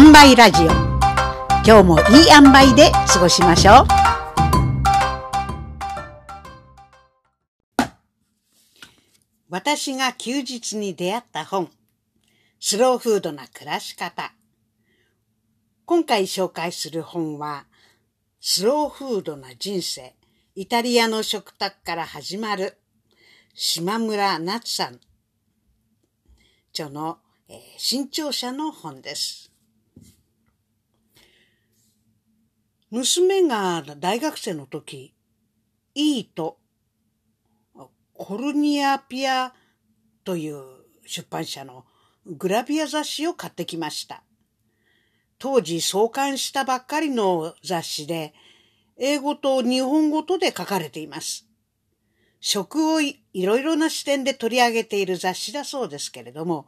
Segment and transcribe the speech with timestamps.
[0.00, 0.66] 塩梅ラジオ。
[1.66, 3.86] 今日もいい塩梅で過ごしましょう。
[9.48, 11.68] 私が休日に出会った本。
[12.60, 14.32] スローフードな暮らし方。
[15.84, 17.66] 今回紹介する本は
[18.40, 20.14] スローフードな人生。
[20.54, 22.78] イタリアの食卓から始まる。
[23.52, 25.00] 島村夏さん。
[26.70, 27.18] 著の、
[27.48, 29.47] えー、新潮社の本です。
[32.90, 35.14] 娘が大学生の時、
[35.94, 36.58] いいと、
[38.14, 39.52] コルニアピア
[40.24, 40.62] という
[41.04, 41.84] 出版社の
[42.26, 44.22] グラビア雑誌を買ってきました。
[45.38, 48.32] 当時創刊したばっかりの雑誌で、
[48.96, 51.46] 英語と日本語とで書かれています。
[52.40, 56.66] 食をいろいろな視点で取り上げている雑誌だそうですけれども、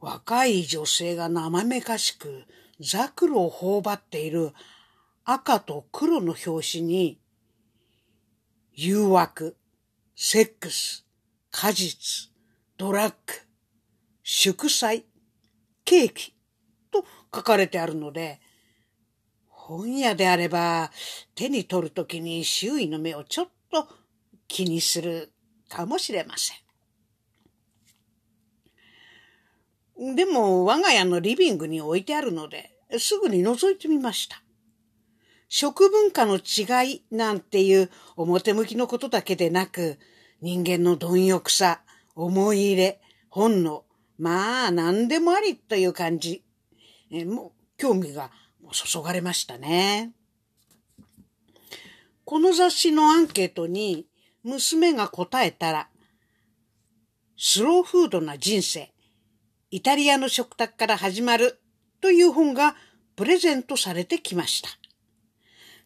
[0.00, 2.44] 若い女性が生めかしく
[2.80, 4.52] ザクロを頬張っている
[5.24, 7.20] 赤と黒の表紙に、
[8.72, 9.56] 誘惑、
[10.14, 11.06] セックス、
[11.50, 12.30] 果実、
[12.76, 13.32] ドラッグ、
[14.22, 15.06] 祝祭、
[15.84, 16.34] ケーキ
[16.90, 18.40] と書かれてあるので、
[19.46, 20.90] 本屋であれば
[21.34, 23.88] 手に取るときに周囲の目をちょっと
[24.46, 25.32] 気にする
[25.68, 26.65] かもしれません。
[30.14, 34.42] でも我が家のリビングに置いてあるので、すぐに覗いてみました。
[35.48, 39.98] 食文化の違いなんていう表向きのことだけでなく、
[40.42, 41.80] 人間の貪欲さ、
[42.14, 43.84] 思い入れ、本能、
[44.18, 46.42] まあ何でもありという感じ。
[47.10, 48.30] えもう興味が
[48.72, 50.12] 注がれましたね。
[52.24, 54.06] この雑誌のアンケートに
[54.42, 55.88] 娘が答えたら、
[57.38, 58.92] スローフードな人生、
[59.76, 61.60] イタリアの食卓から始まる
[62.00, 62.76] という本が
[63.14, 64.70] プレゼントされてきました。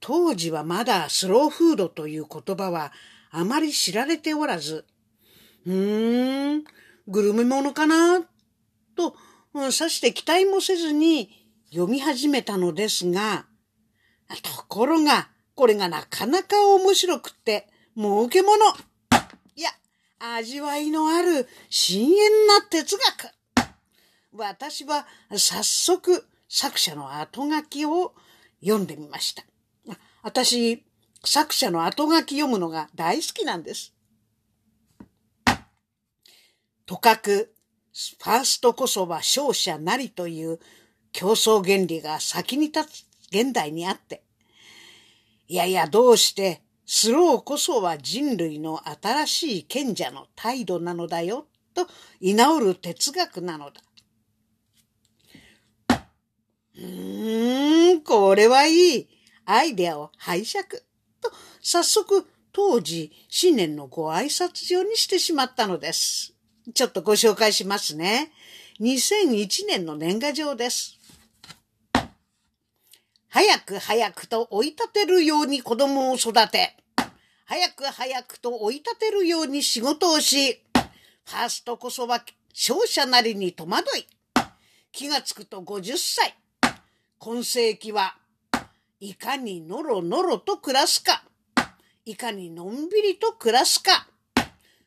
[0.00, 2.94] 当時はまだスローフードという言葉は
[3.30, 4.86] あまり知られておらず、
[5.66, 6.64] うーん、
[7.08, 8.22] グルメものかな？
[8.96, 9.16] と、
[9.70, 13.44] さして期待もせずに読み始めたのですが、
[14.42, 17.68] ところが、これがなかなか面白くって、
[17.98, 18.64] 儲けもの。
[19.56, 19.68] いや、
[20.36, 23.34] 味わいのある深遠な哲学。
[24.48, 28.14] 私は早速作者の後書きを
[28.60, 29.44] 読んでみました。
[30.22, 30.84] 私、
[31.24, 33.94] 作者の後書き読むのが大好きなんです。
[36.86, 37.54] とかく、
[37.92, 40.58] ファーストこそは勝者なりという
[41.12, 44.22] 競争原理が先に立つ現代にあって、
[45.46, 51.86] いやいやどうしてスローこそは人類の新しい賢者の態度なのだよ、と
[52.20, 53.80] 居直る哲学なのだ。
[56.76, 59.08] うーん、これはいい。
[59.46, 60.66] アイデアを拝借。
[61.20, 66.34] と、早速、当時、新年のご挨拶状にしてしまったのです。
[66.72, 68.32] ちょっとご紹介しますね。
[68.80, 70.98] 2001年の年賀状です。
[73.28, 76.76] 早く早くと追い立てるように子供を育て、
[77.46, 80.62] 早く早くと追い立てるように仕事をし、
[81.24, 82.24] ファーストこそは
[82.54, 84.06] 勝者なりに戸惑い、
[84.92, 86.34] 気がつくと50歳、
[87.24, 88.18] 今世紀は
[89.00, 91.24] いかにのろのろと暮らすか、
[92.04, 94.06] いかにのんびりと暮らすか、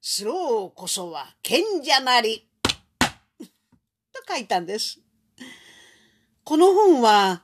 [0.00, 2.48] スローこそは賢者なり、
[3.38, 4.98] と書いたんです。
[6.42, 7.42] この本は、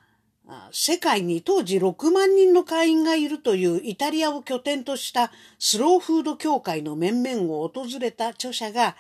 [0.73, 8.97] 世界に当時6万人の会員がいるというイタリアを拠点としたスローフード協会の面々を訪れた著者が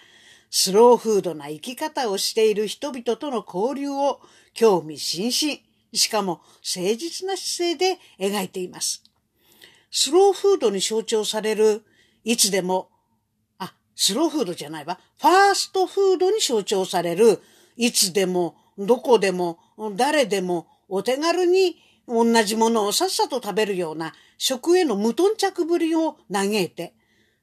[0.50, 4.20] スローフードな生き方をしている人々との交流を
[4.52, 5.62] 興味津々、
[5.98, 9.02] しかも誠実な姿勢で描いています。
[9.90, 11.82] スローフードに象徴される、
[12.24, 12.88] いつでも、
[13.58, 17.40] あ、スローフードじゃないわ、ファーストフードに象徴される、
[17.76, 19.58] いつでも、どこでも、
[19.96, 26.94] 誰でも、お手軽に同じものをさっさと食べるような食への無頓着ぶりを嘆いて、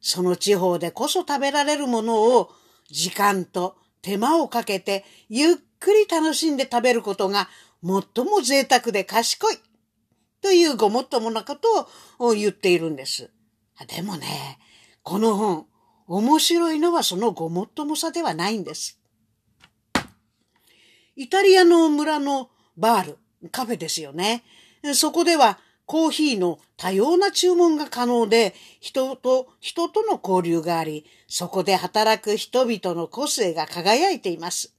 [0.02, 2.50] その地方でこそ食べられるものを
[2.90, 7.50] 時間と手間をかけてゆっくり楽しんで食べることが
[7.86, 9.58] 最も贅沢で賢い
[10.42, 11.88] というごもっともなこと
[12.18, 13.30] を言っているんです。
[13.88, 14.58] でもね、
[15.04, 15.68] この本、
[16.08, 19.00] 面白いのはそのごもっともさではないんです。
[21.16, 24.44] イタリアの村のバール、カフェですよね。
[24.94, 34.75] そこではコーヒーの多様な注文が可能で、人と人との交流があり、そこで働く人々の個性が輝いています。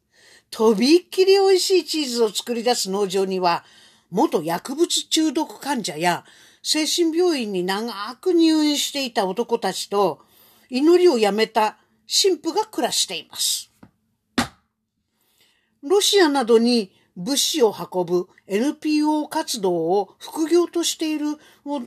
[0.51, 3.65] とびっきり美味しいチーズを作り出す農場には、
[4.11, 6.25] 元薬物中毒患者や
[6.63, 10.21] 精神病院に長く入院していた男たちと、
[10.69, 11.79] 祈りをやめた
[12.09, 13.71] 神父が暮らしています。
[15.83, 21.37] ロシアなどに物資を運ぶ NPO 活動を副業としている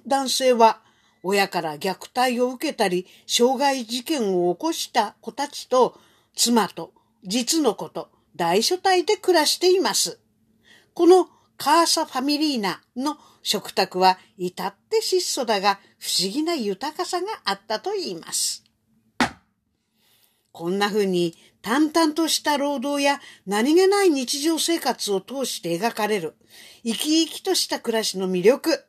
[0.07, 0.81] 男性は、
[1.21, 5.99] 親から虐待を受けたり、傷害事件を起こした子たちと、
[6.35, 6.93] 妻と
[7.25, 10.19] 実の子と大所帯で暮らしています。
[10.93, 11.27] この
[11.57, 18.63] カーサファミリーナの食卓は至って質素だが不思議な豊かさがあったと言います。
[20.51, 26.35] こんな風に淡々とした労働や何気ない日常生活を通して描かれる
[26.83, 28.85] 生き生きとした暮らしの魅力。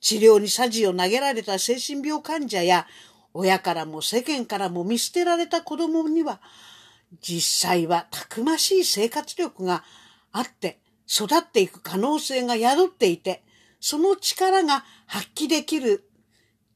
[0.00, 2.86] 治療にさじを投げられた精神病患者や
[3.34, 6.40] 親からも世間からも見捨てられた子供には
[7.20, 9.84] 実際はたくましい生活力が
[10.32, 13.42] あって育っていく可能性が宿っていて
[13.80, 16.04] その力が発揮できる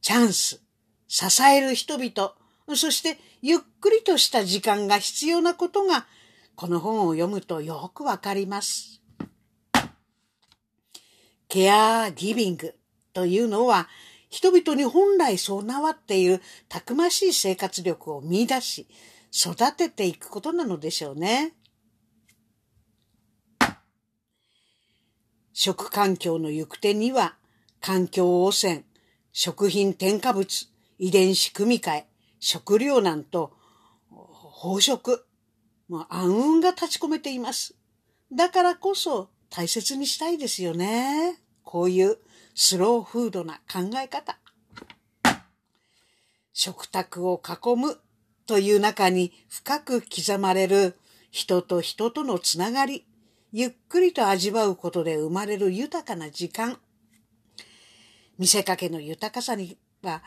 [0.01, 0.63] チャンス、
[1.07, 2.35] 支える人々、
[2.77, 6.07] そしてゆっくりとした時間が必要なことが
[6.55, 9.01] この本を読むとよくわかります。
[11.49, 12.75] ケアギビング
[13.13, 13.89] というのは
[14.31, 18.87] 人々に本来備わっているたくましい生活力を見出し
[19.35, 21.55] 育てていくことなのでしょうね。
[25.55, 27.37] 食環境の行く手には
[27.81, 28.85] 環境汚染、
[29.33, 30.69] 食品添加物、
[30.99, 32.07] 遺伝子組み換え、
[32.41, 33.53] 食糧難と
[34.63, 35.25] 飽食、
[35.89, 37.75] まあ、暗雲が立ち込めています。
[38.33, 41.39] だからこそ大切にしたいですよね。
[41.65, 42.19] こういう
[42.55, 44.39] スローフードな考え方。
[46.53, 47.99] 食卓を囲む
[48.47, 50.97] という中に深く刻まれる
[51.31, 53.07] 人と人とのつながり、
[53.53, 56.79] ゆっくりと味わうことで生まれる豊かな時間。
[58.39, 60.23] 見せかけの豊かさには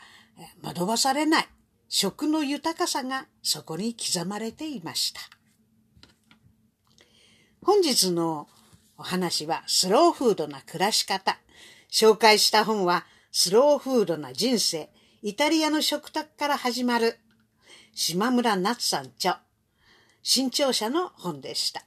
[0.62, 1.48] 惑わされない
[1.88, 5.20] 食の豊かさがそこに刻まれていました。
[7.62, 8.48] 本日の
[8.96, 11.38] お話はスローフードな暮らし方。
[11.90, 14.90] 紹介した本はスローフードな人生。
[15.22, 17.18] イタリアの食卓から始まる
[17.98, 19.40] 島村夏さん著。
[20.22, 21.85] 新潮社の本でした。